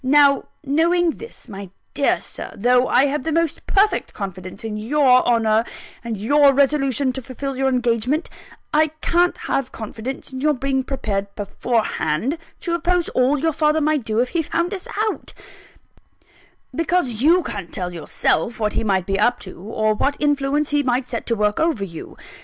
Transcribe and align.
Now, 0.03 0.45
knowing 0.63 1.11
this, 1.11 1.47
my 1.47 1.69
dear 1.93 2.19
Sir 2.19 2.51
though 2.57 2.87
I 2.87 3.05
have 3.05 3.21
the 3.21 3.31
most 3.31 3.67
perfect 3.67 4.15
confidence 4.15 4.63
in 4.63 4.75
your 4.75 5.23
honour, 5.27 5.63
and 6.03 6.17
your 6.17 6.53
resolution 6.55 7.13
to 7.13 7.21
fulfil 7.21 7.55
your 7.55 7.69
engagement 7.69 8.27
I 8.73 8.87
can't 9.01 9.37
have 9.45 9.71
confidence 9.71 10.33
in 10.33 10.41
your 10.41 10.55
being 10.55 10.83
prepared 10.83 11.27
beforehand 11.35 12.39
to 12.61 12.73
oppose 12.73 13.09
all 13.09 13.37
your 13.37 13.53
father 13.53 13.79
might 13.79 14.03
do 14.03 14.17
if 14.19 14.29
he 14.29 14.41
found 14.41 14.73
us 14.73 14.87
out; 15.11 15.35
because 16.73 17.21
you 17.21 17.43
can't 17.43 17.71
tell 17.71 17.93
yourself 17.93 18.59
what 18.59 18.73
he 18.73 18.83
might 18.83 19.05
be 19.05 19.19
up 19.19 19.39
to, 19.41 19.59
or 19.61 19.93
what 19.93 20.17
influence 20.19 20.71
he 20.71 20.81
might 20.81 21.05
set 21.05 21.27
to 21.27 21.35
work 21.35 21.59
over 21.59 21.83
you. 21.83 22.17